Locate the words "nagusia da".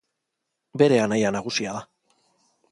1.37-1.85